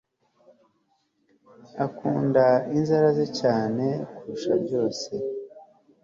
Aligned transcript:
Akunda 1.85 2.45
inzara 2.75 3.09
ze 3.17 3.25
cyane 3.39 3.85
kurusha 4.15 4.53
byose 4.63 5.11